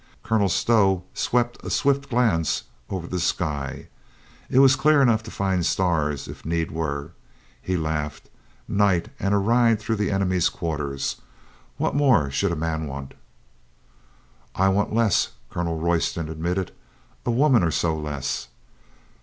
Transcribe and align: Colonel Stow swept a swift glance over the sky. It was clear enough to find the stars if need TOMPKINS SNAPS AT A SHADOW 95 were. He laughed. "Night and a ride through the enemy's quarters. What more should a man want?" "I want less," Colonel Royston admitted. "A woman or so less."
Colonel 0.23 0.49
Stow 0.49 1.03
swept 1.13 1.63
a 1.63 1.69
swift 1.69 2.09
glance 2.09 2.63
over 2.89 3.05
the 3.05 3.19
sky. 3.19 3.87
It 4.49 4.57
was 4.57 4.75
clear 4.75 4.99
enough 4.99 5.21
to 5.21 5.29
find 5.29 5.59
the 5.59 5.63
stars 5.63 6.27
if 6.27 6.43
need 6.43 6.69
TOMPKINS 6.69 6.73
SNAPS 6.73 7.05
AT 7.05 7.05
A 7.05 7.05
SHADOW 7.05 7.71
95 7.71 7.71
were. 7.71 7.73
He 7.73 7.77
laughed. 7.77 8.29
"Night 8.67 9.09
and 9.19 9.35
a 9.35 9.37
ride 9.37 9.79
through 9.79 9.97
the 9.97 10.09
enemy's 10.09 10.49
quarters. 10.49 11.17
What 11.77 11.93
more 11.93 12.31
should 12.31 12.51
a 12.51 12.55
man 12.55 12.87
want?" 12.87 13.13
"I 14.55 14.69
want 14.69 14.91
less," 14.91 15.33
Colonel 15.51 15.77
Royston 15.79 16.29
admitted. 16.29 16.71
"A 17.23 17.29
woman 17.29 17.61
or 17.61 17.69
so 17.69 17.95
less." 17.95 18.47